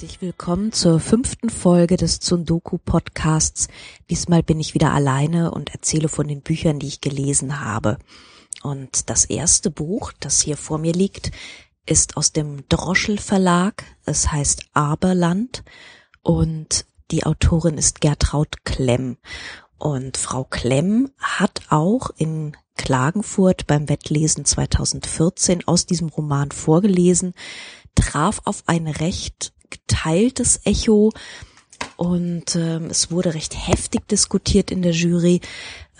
[0.00, 3.68] Herzlich willkommen zur fünften Folge des Tsundoku Podcasts.
[4.08, 7.98] Diesmal bin ich wieder alleine und erzähle von den Büchern, die ich gelesen habe.
[8.62, 11.32] Und das erste Buch, das hier vor mir liegt,
[11.84, 13.84] ist aus dem Droschel Verlag.
[14.06, 15.64] Es heißt Aberland
[16.22, 19.18] und die Autorin ist Gertraud Klemm.
[19.76, 27.34] Und Frau Klemm hat auch in Klagenfurt beim Wettlesen 2014 aus diesem Roman vorgelesen,
[27.94, 31.12] traf auf ein recht geteiltes Echo
[31.96, 35.40] und ähm, es wurde recht heftig diskutiert in der Jury.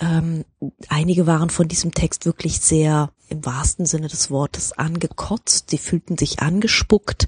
[0.00, 0.44] Ähm,
[0.88, 5.70] einige waren von diesem Text wirklich sehr im wahrsten Sinne des Wortes angekotzt.
[5.70, 7.26] Sie fühlten sich angespuckt.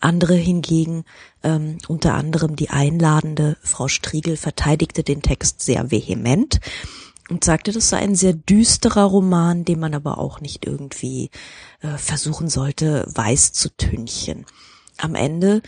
[0.00, 1.04] Andere hingegen,
[1.42, 6.60] ähm, unter anderem die einladende Frau Striegel, verteidigte den Text sehr vehement
[7.28, 11.30] und sagte, das sei ein sehr düsterer Roman, den man aber auch nicht irgendwie
[11.80, 14.46] äh, versuchen sollte, weiß zu tünchen.
[14.96, 15.62] Am Ende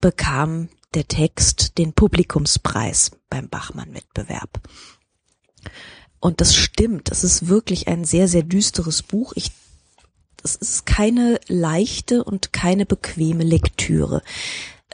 [0.00, 4.60] bekam der Text den Publikumspreis beim Bachmann-Wettbewerb.
[6.18, 9.32] Und das stimmt, es ist wirklich ein sehr, sehr düsteres Buch.
[9.36, 9.52] Ich,
[10.42, 14.22] das ist keine leichte und keine bequeme Lektüre.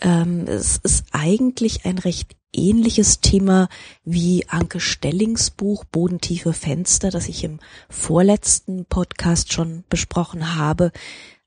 [0.01, 3.69] Ähm, es ist eigentlich ein recht ähnliches Thema
[4.05, 10.93] wie Anke Stellings Buch Bodentiefe Fenster, das ich im vorletzten Podcast schon besprochen habe.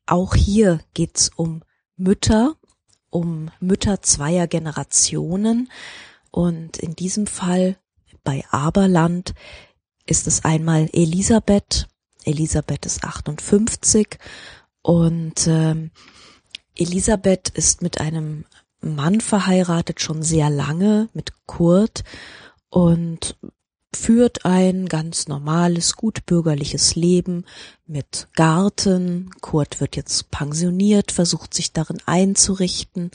[0.06, 1.64] Auch hier geht's um
[1.96, 2.56] Mütter
[3.10, 5.70] um Mütter zweier Generationen.
[6.32, 7.78] Und in diesem Fall
[8.24, 9.34] bei Aberland
[10.06, 11.88] ist es einmal Elisabeth.
[12.24, 14.18] Elisabeth ist 58
[14.82, 15.92] und ähm,
[16.76, 18.46] Elisabeth ist mit einem
[18.82, 22.04] Mann verheiratet schon sehr lange, mit Kurt.
[22.70, 23.38] Und
[23.94, 27.46] führt ein ganz normales, gutbürgerliches Leben
[27.88, 29.32] mit Garten.
[29.42, 33.12] Kurt wird jetzt pensioniert, versucht sich darin einzurichten.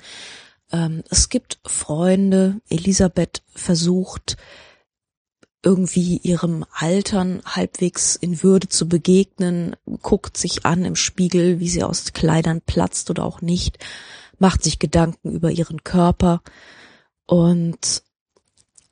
[0.73, 2.61] Ähm, es gibt Freunde.
[2.69, 4.37] Elisabeth versucht
[5.65, 11.83] irgendwie ihrem Altern halbwegs in Würde zu begegnen, guckt sich an im Spiegel, wie sie
[11.83, 13.79] aus Kleidern platzt oder auch nicht,
[14.39, 16.43] macht sich Gedanken über ihren Körper
[17.27, 18.04] und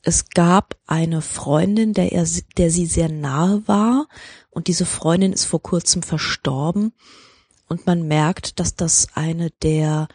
[0.03, 2.27] es gab eine Freundin, der er,
[2.57, 4.09] der sie sehr nahe war
[4.51, 6.93] und diese Freundin ist vor kurzem verstorben
[7.69, 10.09] und man merkt, dass das eine der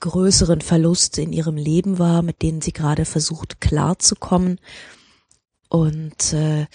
[0.00, 4.60] größeren Verluste in ihrem Leben war, mit denen sie gerade versucht klarzukommen
[5.68, 6.66] und äh,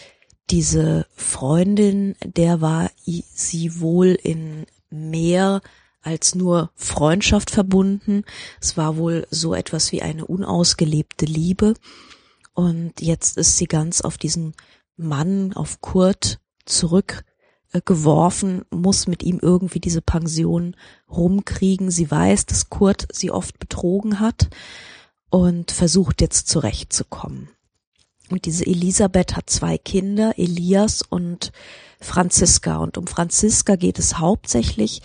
[0.49, 5.61] diese Freundin, der war sie wohl in mehr
[6.01, 8.25] als nur Freundschaft verbunden.
[8.59, 11.75] Es war wohl so etwas wie eine unausgelebte Liebe.
[12.53, 14.53] Und jetzt ist sie ganz auf diesen
[14.97, 20.75] Mann, auf Kurt zurückgeworfen, muss mit ihm irgendwie diese Pension
[21.09, 21.91] rumkriegen.
[21.91, 24.49] Sie weiß, dass Kurt sie oft betrogen hat
[25.29, 27.49] und versucht jetzt zurechtzukommen.
[28.29, 31.51] Und diese Elisabeth hat zwei Kinder, Elias und
[31.99, 32.77] Franziska.
[32.77, 35.01] Und um Franziska geht es hauptsächlich.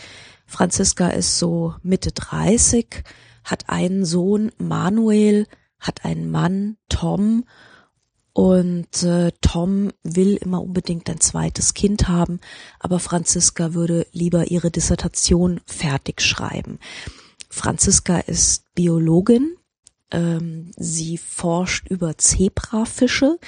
[0.47, 3.03] Franziska ist so Mitte 30,
[3.43, 5.47] hat einen Sohn, Manuel,
[5.79, 7.45] hat einen Mann, Tom,
[8.37, 12.41] und äh, Tom will immer unbedingt ein zweites Kind haben,
[12.79, 16.79] aber Franziska würde lieber ihre Dissertation fertig schreiben.
[17.49, 19.57] Franziska ist Biologin,
[20.11, 23.39] ähm, sie forscht über Zebrafische.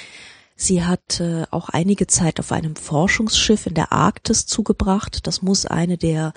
[0.56, 5.26] Sie hat äh, auch einige Zeit auf einem Forschungsschiff in der Arktis zugebracht.
[5.26, 6.32] Das muss eine der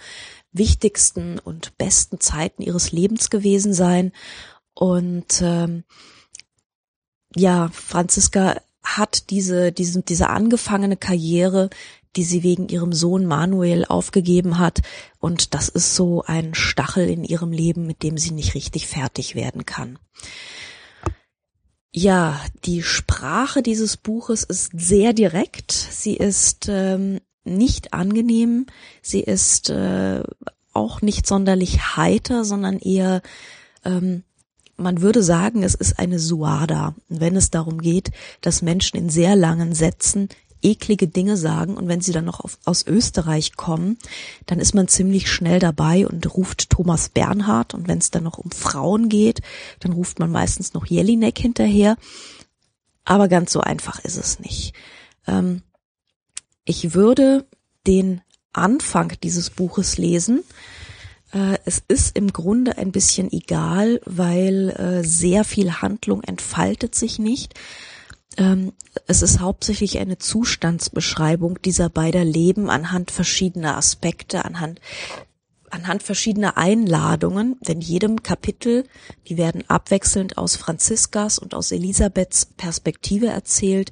[0.51, 4.11] wichtigsten und besten Zeiten ihres Lebens gewesen sein.
[4.73, 5.83] Und ähm,
[7.35, 11.69] ja, Franziska hat diese, diese, diese angefangene Karriere,
[12.15, 14.81] die sie wegen ihrem Sohn Manuel aufgegeben hat.
[15.19, 19.35] Und das ist so ein Stachel in ihrem Leben, mit dem sie nicht richtig fertig
[19.35, 19.97] werden kann.
[21.93, 25.71] Ja, die Sprache dieses Buches ist sehr direkt.
[25.71, 28.65] Sie ist ähm, nicht angenehm.
[29.01, 30.23] Sie ist äh,
[30.73, 33.21] auch nicht sonderlich heiter, sondern eher
[33.83, 34.23] ähm,
[34.81, 38.11] man würde sagen, es ist eine Suada, wenn es darum geht,
[38.41, 40.29] dass Menschen in sehr langen Sätzen
[40.63, 43.97] eklige Dinge sagen und wenn sie dann noch auf, aus Österreich kommen,
[44.45, 48.37] dann ist man ziemlich schnell dabei und ruft Thomas Bernhard und wenn es dann noch
[48.37, 49.41] um Frauen geht,
[49.79, 51.97] dann ruft man meistens noch Jelinek hinterher.
[53.03, 54.73] Aber ganz so einfach ist es nicht.
[55.27, 55.63] Ähm,
[56.65, 57.47] ich würde
[57.87, 58.21] den
[58.53, 60.43] Anfang dieses Buches lesen
[61.65, 67.53] es ist im Grunde ein bisschen egal, weil äh, sehr viel Handlung entfaltet sich nicht.
[68.37, 68.73] Ähm,
[69.07, 74.79] es ist hauptsächlich eine Zustandsbeschreibung dieser beider Leben anhand verschiedener Aspekte, anhand
[75.69, 78.83] anhand verschiedener Einladungen, denn jedem Kapitel,
[79.29, 83.91] die werden abwechselnd aus Franziskas und aus Elisabeths Perspektive erzählt,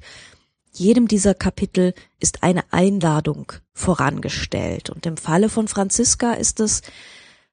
[0.72, 4.90] jedem dieser Kapitel ist eine Einladung vorangestellt.
[4.90, 6.82] Und im Falle von Franziska ist es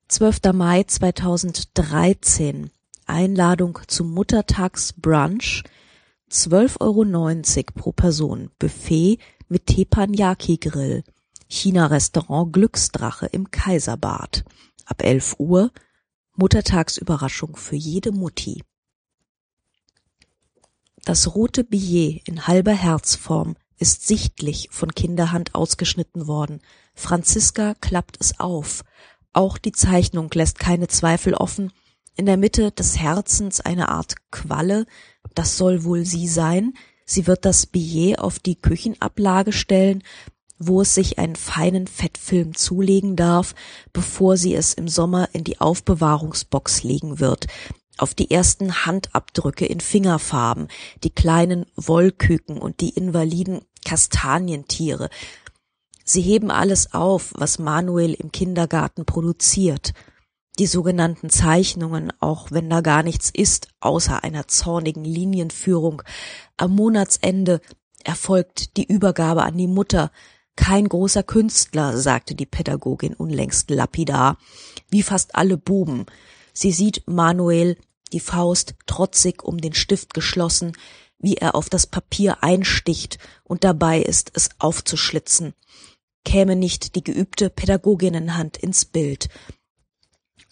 [0.09, 0.53] 12.
[0.53, 2.71] Mai 2013.
[3.07, 5.63] Einladung zum Muttertagsbrunch.
[6.31, 8.49] 12,90 Euro pro Person.
[8.57, 9.17] Buffet
[9.49, 11.03] mit Teppanyaki-Grill.
[11.49, 14.45] China-Restaurant Glücksdrache im Kaiserbad.
[14.85, 15.71] Ab 11 Uhr
[16.37, 18.63] Muttertagsüberraschung für jede Mutti.
[21.03, 26.61] Das rote Billet in halber Herzform ist sichtlich von Kinderhand ausgeschnitten worden.
[26.95, 28.85] Franziska klappt es auf.
[29.33, 31.71] Auch die Zeichnung lässt keine Zweifel offen.
[32.15, 34.85] In der Mitte des Herzens eine Art Qualle.
[35.35, 36.73] Das soll wohl sie sein.
[37.05, 40.03] Sie wird das Billet auf die Küchenablage stellen,
[40.59, 43.53] wo es sich einen feinen Fettfilm zulegen darf,
[43.93, 47.47] bevor sie es im Sommer in die Aufbewahrungsbox legen wird
[47.97, 50.67] auf die ersten Handabdrücke in Fingerfarben,
[51.03, 55.09] die kleinen Wollküken und die invaliden Kastanientiere.
[56.09, 59.91] Sie heben alles auf, was Manuel im Kindergarten produziert.
[60.57, 66.01] Die sogenannten Zeichnungen, auch wenn da gar nichts ist, außer einer zornigen Linienführung.
[66.55, 67.59] Am Monatsende
[68.05, 70.13] erfolgt die Übergabe an die Mutter.
[70.55, 74.37] Kein großer Künstler, sagte die Pädagogin unlängst lapidar,
[74.89, 76.05] wie fast alle Buben.
[76.53, 77.75] Sie sieht Manuel
[78.13, 80.71] die Faust trotzig um den Stift geschlossen,
[81.19, 85.53] wie er auf das Papier einsticht und dabei ist, es aufzuschlitzen.
[86.27, 89.29] Käme nicht die geübte Pädagoginnenhand ins Bild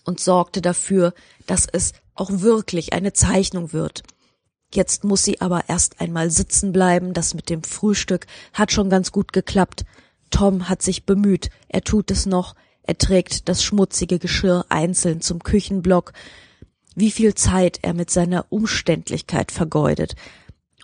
[0.06, 1.14] und sorgte dafür,
[1.48, 4.04] dass es auch wirklich eine Zeichnung wird.
[4.74, 9.12] Jetzt muss sie aber erst einmal sitzen bleiben, das mit dem Frühstück hat schon ganz
[9.12, 9.84] gut geklappt.
[10.30, 15.44] Tom hat sich bemüht, er tut es noch, er trägt das schmutzige Geschirr einzeln zum
[15.44, 16.14] Küchenblock,
[16.96, 20.16] wie viel Zeit er mit seiner Umständlichkeit vergeudet.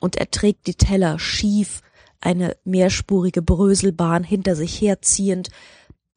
[0.01, 1.81] Und er trägt die Teller schief,
[2.21, 5.49] eine mehrspurige Bröselbahn hinter sich herziehend.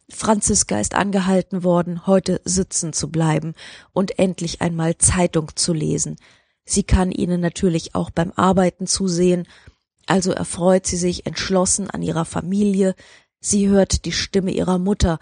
[0.09, 3.55] Franziska ist angehalten worden, heute sitzen zu bleiben
[3.93, 6.17] und endlich einmal Zeitung zu lesen.
[6.65, 9.47] Sie kann ihnen natürlich auch beim Arbeiten zusehen,
[10.07, 12.95] also erfreut sie sich entschlossen an ihrer Familie,
[13.41, 15.19] sie hört die Stimme ihrer Mutter,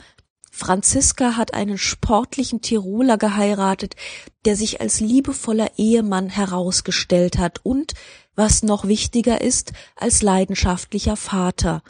[0.54, 3.96] Franziska hat einen sportlichen Tiroler geheiratet,
[4.44, 7.94] der sich als liebevoller Ehemann herausgestellt hat und,
[8.36, 11.82] was noch wichtiger ist, als leidenschaftlicher Vater.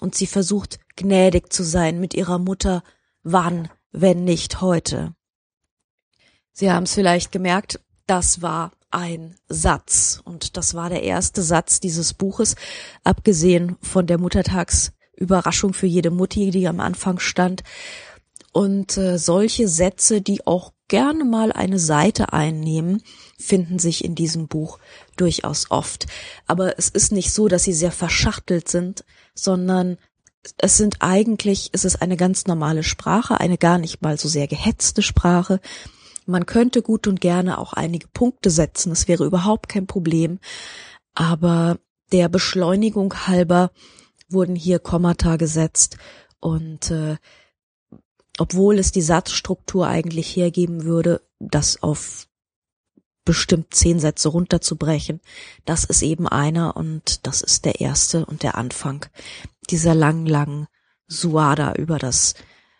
[0.00, 2.84] Und sie versucht gnädig zu sein mit ihrer Mutter,
[3.22, 5.14] wann, wenn nicht heute.
[6.52, 10.20] Sie haben es vielleicht gemerkt, das war ein Satz.
[10.24, 12.54] Und das war der erste Satz dieses Buches,
[13.02, 17.62] abgesehen von der Muttertags Überraschung für jede Mutti, die am Anfang stand.
[18.52, 23.02] Und äh, solche Sätze, die auch gerne mal eine Seite einnehmen,
[23.38, 24.78] finden sich in diesem Buch
[25.16, 26.06] durchaus oft.
[26.46, 29.04] Aber es ist nicht so, dass sie sehr verschachtelt sind,
[29.34, 29.98] sondern
[30.58, 34.46] es sind eigentlich, es ist eine ganz normale Sprache, eine gar nicht mal so sehr
[34.46, 35.60] gehetzte Sprache.
[36.26, 40.38] Man könnte gut und gerne auch einige Punkte setzen, es wäre überhaupt kein Problem.
[41.14, 41.78] Aber
[42.12, 43.70] der Beschleunigung halber
[44.28, 45.96] wurden hier Kommata gesetzt.
[46.40, 47.16] Und äh,
[48.38, 52.26] obwohl es die Satzstruktur eigentlich hergeben würde, das auf
[53.24, 55.20] bestimmt zehn Sätze runterzubrechen,
[55.64, 59.06] das ist eben einer und das ist der erste und der Anfang
[59.70, 60.66] dieser langen, langen
[61.06, 62.34] Suada über das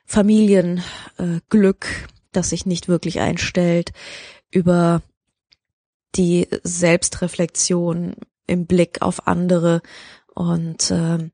[0.05, 3.93] Familienglück, äh, das sich nicht wirklich einstellt,
[4.51, 5.03] über
[6.15, 9.83] die Selbstreflexion im Blick auf andere
[10.35, 11.31] und äh,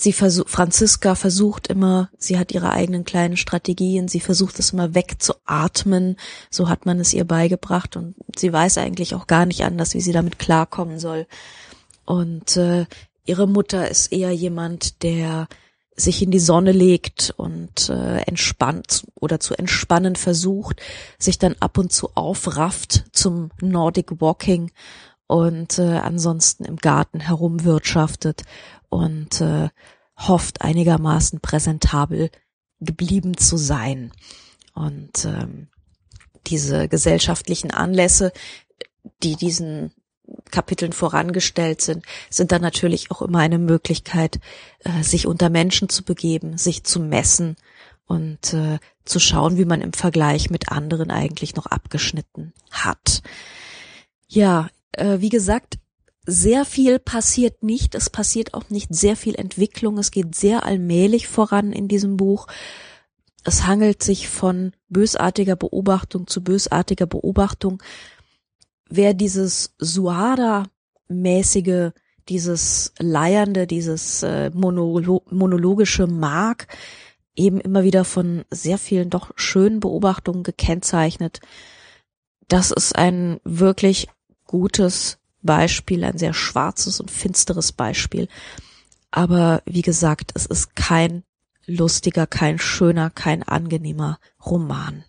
[0.00, 4.94] sie versucht, Franziska versucht immer, sie hat ihre eigenen kleinen Strategien, sie versucht es immer
[4.94, 6.16] wegzuatmen,
[6.50, 10.00] so hat man es ihr beigebracht und sie weiß eigentlich auch gar nicht anders, wie
[10.00, 11.26] sie damit klarkommen soll.
[12.04, 12.86] Und äh,
[13.24, 15.48] ihre Mutter ist eher jemand, der
[15.94, 20.80] sich in die Sonne legt und äh, entspannt oder zu entspannen versucht,
[21.18, 24.70] sich dann ab und zu aufrafft zum Nordic Walking
[25.28, 28.42] und äh, ansonsten im Garten herumwirtschaftet
[28.88, 29.68] und äh,
[30.16, 32.30] hofft einigermaßen präsentabel
[32.80, 34.10] geblieben zu sein.
[34.74, 35.68] Und ähm,
[36.46, 38.32] diese gesellschaftlichen Anlässe,
[39.22, 39.92] die diesen
[40.50, 44.40] Kapiteln vorangestellt sind, sind dann natürlich auch immer eine Möglichkeit,
[44.80, 47.56] äh, sich unter Menschen zu begeben, sich zu messen
[48.06, 53.22] und äh, zu schauen, wie man im Vergleich mit anderen eigentlich noch abgeschnitten hat.
[54.26, 55.78] Ja, äh, wie gesagt,
[56.26, 57.94] sehr viel passiert nicht.
[57.94, 59.96] Es passiert auch nicht sehr viel Entwicklung.
[59.96, 62.46] Es geht sehr allmählich voran in diesem Buch.
[63.44, 67.82] es hangelt sich von bösartiger Beobachtung zu bösartiger Beobachtung.
[68.90, 71.92] Wer dieses Suada-mäßige,
[72.28, 76.66] dieses Leiernde, dieses äh, Monolo monologische mag,
[77.36, 81.40] eben immer wieder von sehr vielen doch schönen Beobachtungen gekennzeichnet.
[82.48, 84.08] Das ist ein wirklich
[84.48, 88.26] gutes Beispiel, ein sehr schwarzes und finsteres Beispiel.
[89.12, 91.22] Aber wie gesagt, es ist kein
[91.64, 95.04] lustiger, kein schöner, kein angenehmer Roman.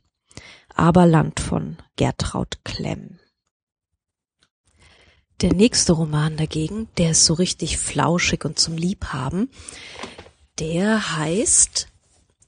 [0.75, 3.19] Aberland von Gertraud Klemm.
[5.41, 9.49] Der nächste Roman dagegen, der ist so richtig flauschig und zum Liebhaben,
[10.59, 11.87] der heißt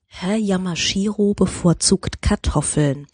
[0.07, 3.07] Herr Yamashiro bevorzugt Kartoffeln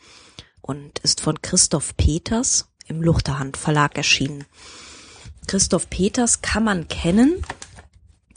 [0.62, 4.46] und ist von Christoph Peters im Luchterhand Verlag erschienen.
[5.48, 7.42] Christoph Peters kann man kennen.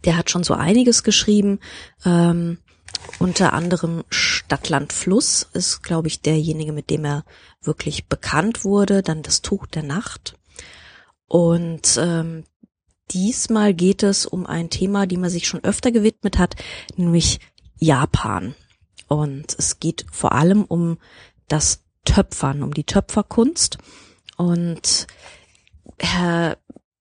[0.05, 1.61] Der hat schon so einiges geschrieben.
[2.05, 2.59] Ähm,
[3.19, 7.25] unter anderem Stadtland Fluss ist, glaube ich, derjenige, mit dem er
[7.63, 9.03] wirklich bekannt wurde.
[9.03, 10.37] Dann das Tuch der Nacht.
[11.27, 12.45] Und ähm,
[13.11, 16.57] diesmal geht es um ein Thema, dem er sich schon öfter gewidmet hat,
[16.97, 17.41] nämlich
[17.79, 18.55] Japan.
[19.09, 20.99] Und es geht vor allem um
[21.49, 23.79] das Töpfern, um die Töpferkunst.
[24.41, 25.07] Und
[25.99, 26.57] Herr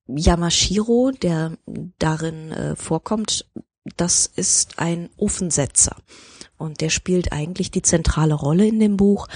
[0.07, 1.57] Yamashiro, der
[1.97, 3.45] darin äh, vorkommt,
[3.95, 5.95] das ist ein Ofensetzer.
[6.57, 9.29] Und der spielt eigentlich die zentrale Rolle in dem Buch,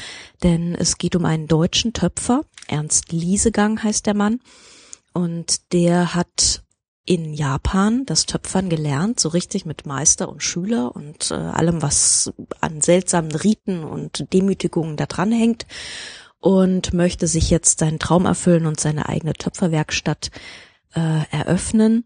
[0.44, 4.42] denn es geht um einen deutschen Töpfer, Ernst Liesegang heißt der Mann,
[5.14, 6.62] und der hat
[7.06, 12.34] in Japan das Töpfern gelernt, so richtig mit Meister und Schüler und äh, allem, was
[12.60, 15.66] an seltsamen Riten und Demütigungen da dran hängt
[16.44, 20.30] und möchte sich jetzt seinen Traum erfüllen und seine eigene Töpferwerkstatt
[20.94, 22.04] äh, eröffnen.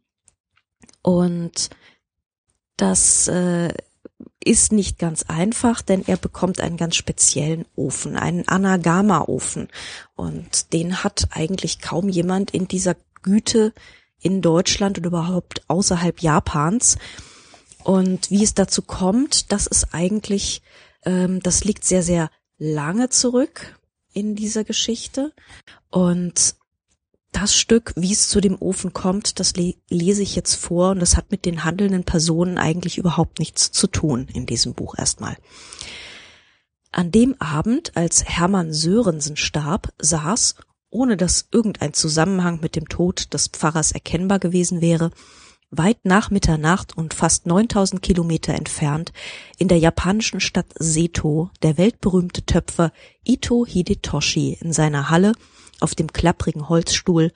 [1.02, 1.72] Und
[2.76, 3.74] das äh,
[4.46, 9.70] ist nicht ganz einfach, denn er bekommt einen ganz speziellen Ofen, einen Anagama-Ofen.
[10.16, 13.74] Und den hat eigentlich kaum jemand in dieser Güte
[14.20, 17.00] in Deutschland und überhaupt außerhalb Japans.
[17.84, 20.62] Und wie es dazu kommt, das ist eigentlich,
[21.06, 22.30] ähm, das liegt sehr, sehr
[22.60, 23.77] lange zurück
[24.18, 25.32] in dieser Geschichte.
[25.92, 26.56] Und
[27.32, 31.00] das Stück, wie es zu dem Ofen kommt, das le lese ich jetzt vor und
[31.00, 35.38] das hat mit den handelnden Personen eigentlich überhaupt nichts zu tun in diesem Buch erstmal.
[36.92, 40.56] An dem Abend, als Hermann Sörensen starb, saß
[40.90, 45.12] ohne dass irgendein Zusammenhang mit dem Tod des Pfarrers erkennbar gewesen wäre,
[45.70, 49.12] weit nach Mitternacht und fast 9000 Kilometer entfernt,
[49.58, 52.92] in der japanischen Stadt Seto, der weltberühmte Töpfer
[53.26, 55.34] Ito Hidetoshi in seiner Halle
[55.80, 57.32] auf dem klapprigen Holzstuhl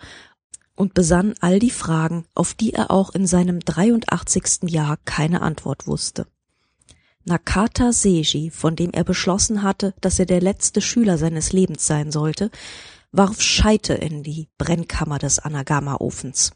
[0.76, 4.70] und besann all die Fragen, auf die er auch in seinem 83.
[4.70, 6.26] Jahr keine Antwort wusste.
[7.24, 12.12] Nakata Seiji, von dem er beschlossen hatte, dass er der letzte Schüler seines Lebens sein
[12.12, 12.50] sollte,
[13.12, 16.52] warf Scheite in die Brennkammer des Anagama-Ofens.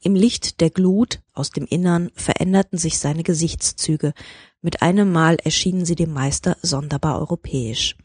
[0.00, 4.14] Im Licht der Glut aus dem Innern veränderten sich seine Gesichtszüge,
[4.62, 7.96] mit einem Mal erschienen sie dem Meister sonderbar europäisch.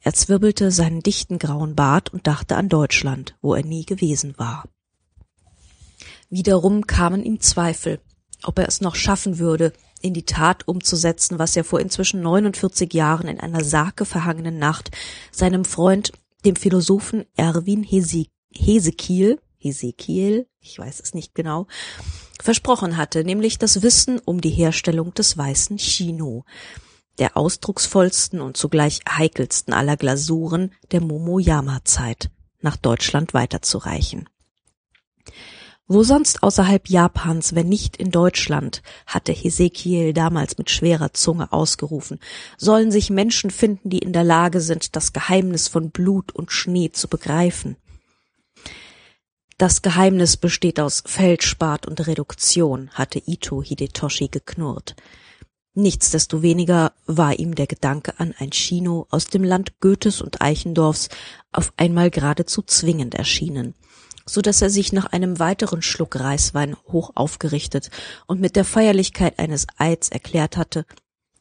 [0.00, 4.64] Er zwirbelte seinen dichten grauen Bart und dachte an Deutschland, wo er nie gewesen war.
[6.30, 8.00] Wiederum kamen ihm Zweifel,
[8.42, 12.92] ob er es noch schaffen würde, in die Tat umzusetzen, was er vor inzwischen 49
[12.94, 14.90] Jahren in einer Sake verhangenen Nacht
[15.30, 16.12] seinem Freund
[16.44, 21.66] dem Philosophen Erwin Hesekiel, Hesekiel, ich weiß es nicht genau,
[22.40, 26.44] versprochen hatte, nämlich das Wissen um die Herstellung des weißen Chino,
[27.18, 34.28] der ausdrucksvollsten und zugleich heikelsten aller Glasuren der Momoyama-Zeit, nach Deutschland weiterzureichen.
[35.88, 42.18] Wo sonst außerhalb Japans, wenn nicht in Deutschland, hatte Hesekiel damals mit schwerer Zunge ausgerufen,
[42.56, 46.92] sollen sich Menschen finden, die in der Lage sind, das Geheimnis von Blut und Schnee
[46.92, 47.76] zu begreifen.
[49.62, 54.96] Das Geheimnis besteht aus Feldspat und Reduktion, hatte Ito Hidetoshi geknurrt.
[55.74, 61.10] Nichtsdestoweniger war ihm der Gedanke an ein Chino aus dem Land Goethes und Eichendorfs
[61.52, 63.74] auf einmal geradezu zwingend erschienen
[64.26, 67.90] so dass er sich nach einem weiteren Schluck Reiswein hoch aufgerichtet
[68.26, 70.86] und mit der Feierlichkeit eines Eids erklärt hatte,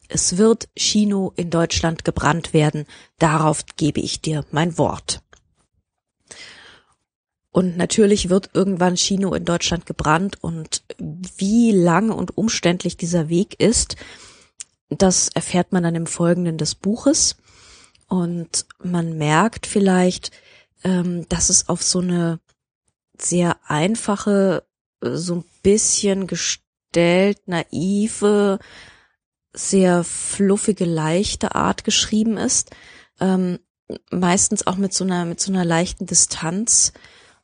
[0.09, 2.85] es wird Chino in Deutschland gebrannt werden,
[3.17, 5.23] darauf gebe ich dir mein Wort.
[7.51, 13.59] Und natürlich wird irgendwann Chino in Deutschland gebrannt und wie lang und umständlich dieser Weg
[13.59, 13.97] ist,
[14.89, 17.37] das erfährt man dann im Folgenden des Buches.
[18.07, 20.31] Und man merkt vielleicht,
[20.83, 22.39] ähm, dass es auf so eine
[23.17, 24.63] sehr einfache,
[25.01, 28.59] so ein bisschen gestellt, naive
[29.53, 32.71] sehr fluffige, leichte Art geschrieben ist.
[33.19, 33.59] Ähm,
[34.09, 36.93] meistens auch mit so einer, mit so einer leichten Distanz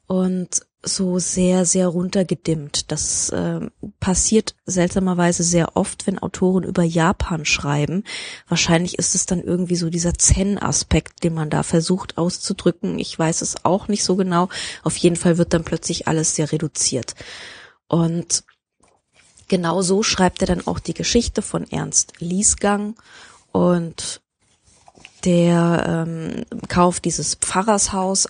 [0.07, 2.91] und so sehr, sehr runtergedimmt.
[2.91, 3.59] Das äh,
[3.99, 8.03] passiert seltsamerweise sehr oft, wenn Autoren über Japan schreiben.
[8.47, 12.99] Wahrscheinlich ist es dann irgendwie so dieser Zen-Aspekt, den man da versucht auszudrücken.
[12.99, 14.49] Ich weiß es auch nicht so genau.
[14.83, 17.15] Auf jeden Fall wird dann plötzlich alles sehr reduziert.
[17.87, 18.43] Und
[19.47, 22.95] genau so schreibt er dann auch die Geschichte von Ernst Liesgang
[23.51, 24.21] und
[25.25, 28.27] der ähm, kauft dieses Pfarrershaus.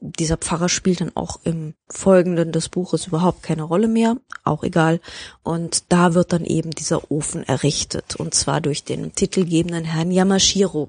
[0.00, 5.00] Dieser Pfarrer spielt dann auch im Folgenden des Buches überhaupt keine Rolle mehr, auch egal.
[5.42, 10.88] Und da wird dann eben dieser Ofen errichtet, und zwar durch den titelgebenden Herrn Yamashiro.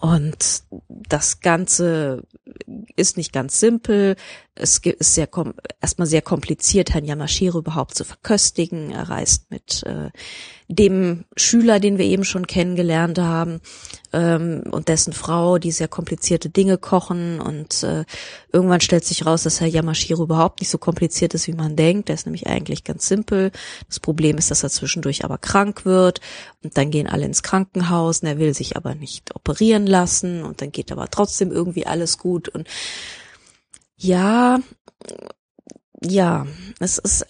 [0.00, 2.24] Und das Ganze
[2.96, 4.16] ist nicht ganz simpel.
[4.60, 5.28] Es ist sehr
[5.80, 8.90] erstmal sehr kompliziert, Herrn Yamashiro überhaupt zu verköstigen.
[8.90, 10.10] Er reist mit äh,
[10.68, 13.60] dem Schüler, den wir eben schon kennengelernt haben,
[14.12, 17.40] ähm, und dessen Frau, die sehr komplizierte Dinge kochen.
[17.40, 18.04] Und äh,
[18.52, 22.08] irgendwann stellt sich raus, dass Herr Yamashiro überhaupt nicht so kompliziert ist, wie man denkt.
[22.08, 23.50] Er ist nämlich eigentlich ganz simpel.
[23.88, 26.20] Das Problem ist, dass er zwischendurch aber krank wird.
[26.62, 30.44] Und dann gehen alle ins Krankenhaus und er will sich aber nicht operieren lassen.
[30.44, 32.48] Und dann geht aber trotzdem irgendwie alles gut.
[32.48, 32.68] Und
[34.00, 34.60] ja,
[36.02, 36.46] ja,
[36.78, 37.26] es ist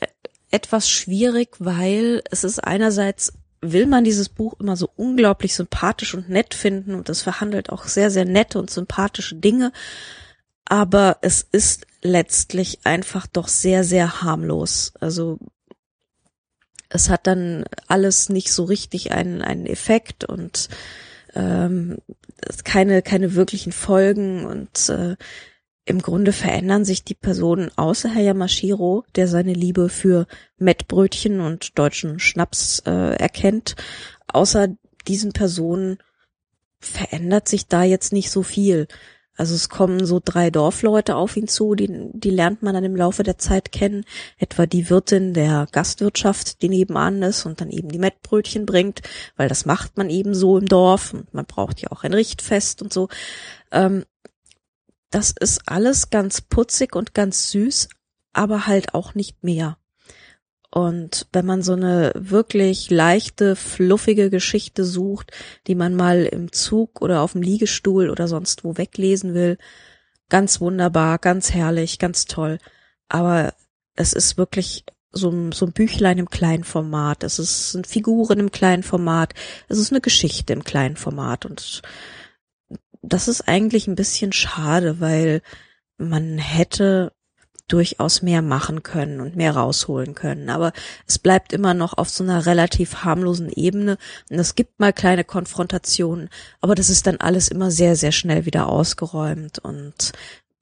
[0.50, 6.30] etwas schwierig, weil es ist einerseits will man dieses Buch immer so unglaublich sympathisch und
[6.30, 9.72] nett finden und es verhandelt auch sehr, sehr nette und sympathische Dinge.
[10.64, 14.92] Aber es ist letztlich einfach doch sehr, sehr harmlos.
[15.00, 15.38] Also
[16.88, 20.68] es hat dann alles nicht so richtig einen, einen Effekt und
[21.34, 21.98] ähm,
[22.64, 25.16] keine, keine wirklichen Folgen und äh,
[25.90, 30.26] im Grunde verändern sich die Personen außer Herr Yamashiro, der seine Liebe für
[30.58, 33.76] Mettbrötchen und deutschen Schnaps äh, erkennt.
[34.26, 34.68] Außer
[35.06, 35.98] diesen Personen
[36.78, 38.86] verändert sich da jetzt nicht so viel.
[39.36, 42.94] Also es kommen so drei Dorfleute auf ihn zu, die, die lernt man dann im
[42.94, 44.04] Laufe der Zeit kennen.
[44.36, 49.00] Etwa die Wirtin der Gastwirtschaft, die nebenan ist und dann eben die Mettbrötchen bringt,
[49.36, 52.82] weil das macht man eben so im Dorf und man braucht ja auch ein Richtfest
[52.82, 53.08] und so.
[53.72, 54.04] Ähm,
[55.10, 57.88] das ist alles ganz putzig und ganz süß,
[58.32, 59.76] aber halt auch nicht mehr.
[60.72, 65.32] Und wenn man so eine wirklich leichte, fluffige Geschichte sucht,
[65.66, 69.58] die man mal im Zug oder auf dem Liegestuhl oder sonst wo weglesen will,
[70.28, 72.58] ganz wunderbar, ganz herrlich, ganz toll.
[73.08, 73.52] Aber
[73.96, 77.24] es ist wirklich so, so ein Büchlein im kleinen Format.
[77.24, 79.34] Es ist ein Figuren im kleinen Format.
[79.68, 81.82] Es ist eine Geschichte im kleinen Format und
[83.02, 85.42] das ist eigentlich ein bisschen schade, weil
[85.98, 87.12] man hätte
[87.68, 90.50] durchaus mehr machen können und mehr rausholen können.
[90.50, 90.72] Aber
[91.06, 93.96] es bleibt immer noch auf so einer relativ harmlosen Ebene.
[94.28, 98.44] Und es gibt mal kleine Konfrontationen, aber das ist dann alles immer sehr, sehr schnell
[98.44, 100.12] wieder ausgeräumt und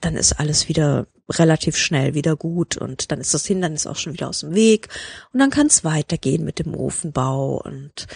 [0.01, 4.13] dann ist alles wieder relativ schnell wieder gut und dann ist das Hindernis auch schon
[4.13, 4.89] wieder aus dem Weg
[5.33, 8.07] und dann kann es weitergehen mit dem Ofenbau und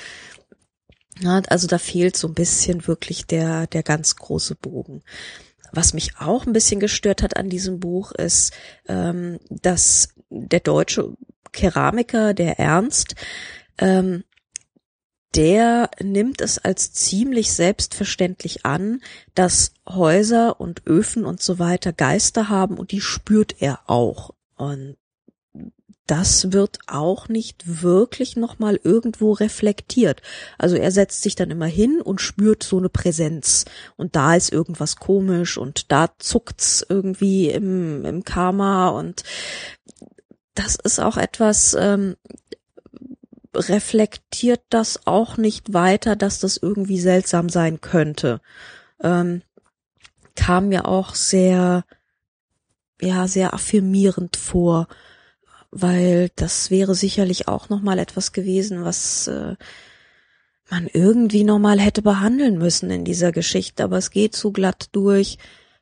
[1.27, 5.03] also da fehlt so ein bisschen wirklich der, der ganz große Bogen.
[5.73, 8.53] Was mich auch ein bisschen gestört hat an diesem Buch ist,
[8.89, 11.15] ähm, dass der deutsche
[11.53, 13.15] Keramiker, der Ernst,
[13.79, 14.25] ähm,
[15.35, 19.01] der nimmt es als ziemlich selbstverständlich an,
[19.35, 24.35] dass Häuser und Öfen und so weiter Geister haben und die spürt er auch.
[24.57, 24.97] Und
[26.07, 30.21] das wird auch nicht wirklich nochmal irgendwo reflektiert.
[30.59, 33.65] Also er setzt sich dann immer hin und spürt so eine Präsenz.
[33.97, 39.23] Und da ist irgendwas komisch und da zuckt's irgendwie im, im Karma und
[40.55, 42.17] das ist auch etwas, ähm,
[43.55, 48.41] reflektiert das auch nicht weiter, dass das irgendwie seltsam sein könnte.
[49.03, 49.43] Ähm,
[50.35, 51.85] kam mir auch sehr,
[53.01, 54.89] ja, sehr affirmierend vor
[55.73, 59.57] weil das wäre sicherlich auch noch mal etwas gewesen, was äh,
[60.71, 64.91] man irgendwie noch mal hätte behandeln müssen in dieser Geschichte, aber es geht so glatt
[64.93, 65.39] durch.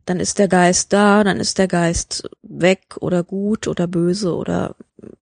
[0.06, 4.76] Dann ist der Geist da, dann ist der Geist weg oder gut oder böse oder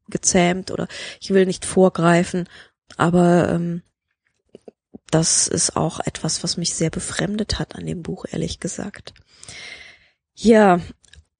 [0.09, 0.87] gezähmt oder
[1.21, 2.49] ich will nicht vorgreifen,
[2.97, 3.83] aber ähm,
[5.11, 9.15] das ist auch etwas, was mich sehr befremdet hat an dem Buch, ehrlich gesagt.
[10.35, 10.81] Ja,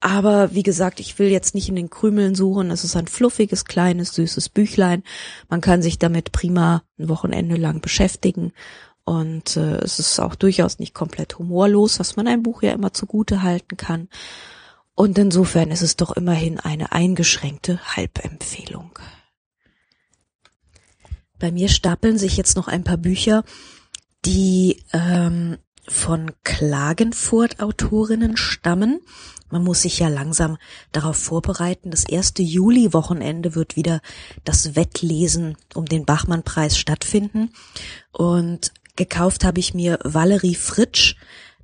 [0.01, 2.71] aber wie gesagt, ich will jetzt nicht in den Krümeln suchen.
[2.71, 5.03] Es ist ein fluffiges, kleines, süßes Büchlein.
[5.49, 8.53] Man kann sich damit prima ein Wochenende lang beschäftigen.
[9.03, 12.93] Und äh, es ist auch durchaus nicht komplett humorlos, was man einem Buch ja immer
[12.93, 14.07] zugute halten kann.
[14.95, 18.99] Und insofern ist es doch immerhin eine eingeschränkte Halbempfehlung.
[21.39, 23.43] Bei mir stapeln sich jetzt noch ein paar Bücher,
[24.25, 25.57] die ähm,
[25.91, 29.01] von Klagenfurt-Autorinnen stammen.
[29.49, 30.57] Man muss sich ja langsam
[30.91, 31.91] darauf vorbereiten.
[31.91, 34.01] Das erste Juli-Wochenende wird wieder
[34.43, 37.51] das Wettlesen um den Bachmann-Preis stattfinden.
[38.11, 41.15] Und gekauft habe ich mir Valerie Fritsch,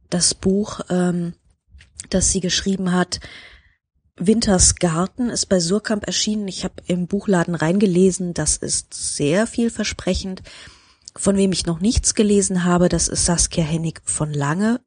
[0.09, 1.33] das Buch, ähm,
[2.09, 3.19] das sie geschrieben hat.
[4.17, 6.47] Winters Garten ist bei Surkamp erschienen.
[6.47, 8.33] Ich habe im Buchladen reingelesen.
[8.33, 10.41] Das ist sehr vielversprechend.
[11.17, 14.81] Von wem ich noch nichts gelesen habe, das ist Saskia Hennig von Lange.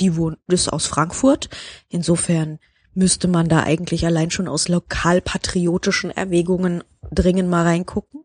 [0.00, 1.48] Die wohnt, ist aus Frankfurt.
[1.88, 2.58] Insofern
[2.94, 8.24] müsste man da eigentlich allein schon aus lokalpatriotischen Erwägungen dringend mal reingucken.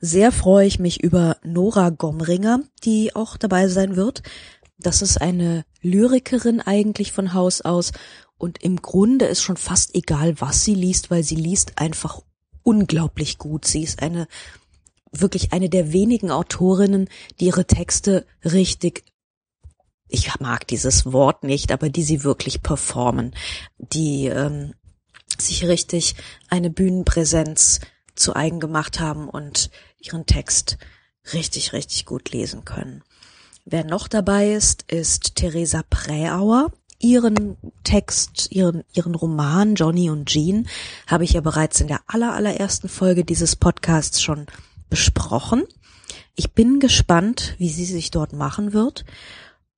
[0.00, 4.22] Sehr freue ich mich über Nora Gomringer, die auch dabei sein wird.
[4.78, 7.92] Das ist eine Lyrikerin eigentlich von Haus aus
[8.36, 12.20] und im Grunde ist schon fast egal, was sie liest, weil sie liest einfach
[12.62, 13.66] unglaublich gut.
[13.66, 14.26] Sie ist eine
[15.20, 17.08] wirklich eine der wenigen Autorinnen,
[17.40, 19.04] die ihre Texte richtig
[20.08, 23.34] ich mag dieses Wort nicht, aber die sie wirklich performen,
[23.78, 24.74] die ähm,
[25.38, 26.14] sich richtig
[26.48, 27.80] eine Bühnenpräsenz
[28.14, 30.78] zu eigen gemacht haben und ihren Text
[31.32, 33.02] richtig, richtig gut lesen können.
[33.64, 36.70] Wer noch dabei ist, ist Theresa Präauer.
[37.00, 40.68] Ihren Text, ihren, ihren Roman Johnny und Jean
[41.06, 44.46] habe ich ja bereits in der aller, allerersten Folge dieses Podcasts schon
[44.88, 45.64] besprochen.
[46.34, 49.04] Ich bin gespannt, wie sie sich dort machen wird.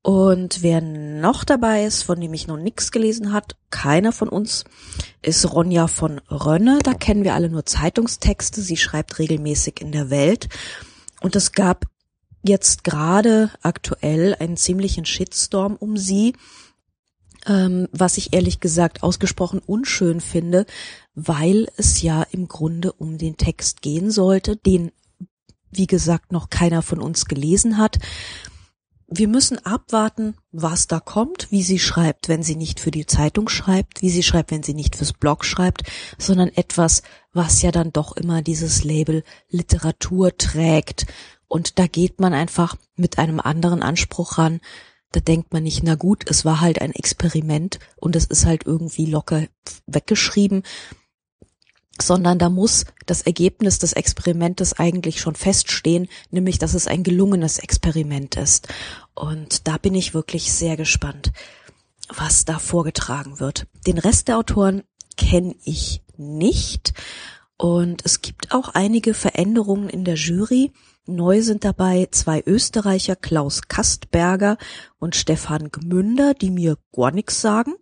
[0.03, 4.65] Und wer noch dabei ist, von dem ich noch nichts gelesen hat, keiner von uns,
[5.21, 6.79] ist Ronja von Rönne.
[6.85, 8.63] Da kennen wir alle nur Zeitungstexte.
[8.63, 10.49] Sie schreibt regelmäßig in der Welt.
[11.21, 11.87] Und es gab
[12.45, 16.35] jetzt gerade aktuell einen ziemlichen Shitstorm um sie,
[17.47, 20.67] ähm, was ich ehrlich gesagt ausgesprochen unschön finde,
[21.17, 24.93] weil es ja im Grunde um den Text gehen sollte, den
[25.71, 27.99] wie gesagt, noch keiner von uns gelesen hat.
[29.09, 33.49] Wir müssen abwarten, was da kommt, wie sie schreibt, wenn sie nicht für die Zeitung
[33.49, 35.83] schreibt, wie sie schreibt, wenn sie nicht fürs Blog schreibt,
[36.19, 37.03] sondern etwas,
[37.33, 41.07] was ja dann doch immer dieses Label Literatur trägt.
[41.47, 44.61] Und da geht man einfach mit einem anderen Anspruch ran.
[45.13, 48.67] Da denkt man nicht, na gut, es war halt ein Experiment und es ist halt
[48.67, 49.47] irgendwie locker
[49.87, 50.65] weggeschrieben,
[52.01, 57.59] sondern da muss das Ergebnis des Experimentes eigentlich schon feststehen, nämlich dass es ein gelungenes
[57.59, 58.69] Experiment ist.
[59.15, 61.33] Und da bin ich wirklich sehr gespannt,
[62.09, 63.67] was da vorgetragen wird.
[63.87, 64.83] Den Rest der Autoren
[65.17, 66.93] kenne ich nicht
[67.57, 70.73] und es gibt auch einige Veränderungen in der Jury.
[71.07, 74.59] Neu sind dabei zwei Österreicher, Klaus Kastberger
[74.99, 77.75] und Stefan Gmünder, die mir gar nichts sagen.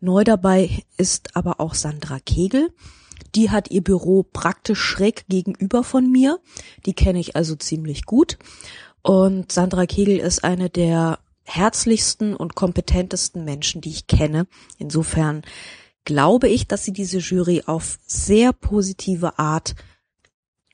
[0.00, 2.70] Neu dabei ist aber auch Sandra Kegel.
[3.34, 6.40] Die hat ihr Büro praktisch schräg gegenüber von mir.
[6.86, 8.38] Die kenne ich also ziemlich gut.
[9.02, 14.46] Und Sandra Kegel ist eine der herzlichsten und kompetentesten Menschen, die ich kenne.
[14.76, 15.42] Insofern
[16.04, 19.74] glaube ich, dass sie diese Jury auf sehr positive Art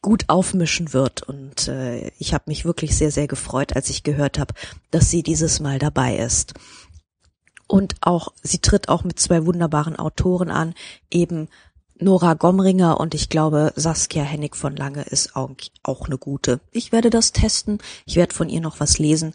[0.02, 1.22] gut aufmischen wird.
[1.22, 4.54] Und äh, ich habe mich wirklich sehr, sehr gefreut, als ich gehört habe,
[4.90, 6.54] dass sie dieses Mal dabei ist.
[7.66, 10.74] Und auch, sie tritt auch mit zwei wunderbaren Autoren an,
[11.11, 11.48] eben
[11.98, 15.50] Nora Gomringer und ich glaube Saskia Hennig von Lange ist auch,
[15.83, 16.61] auch eine gute.
[16.72, 19.35] Ich werde das testen, ich werde von ihr noch was lesen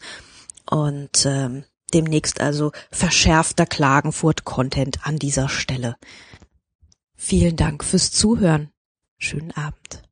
[0.70, 5.96] und ähm, demnächst also verschärfter Klagenfurt-Content an dieser Stelle.
[7.16, 8.70] Vielen Dank fürs Zuhören.
[9.18, 10.09] Schönen Abend.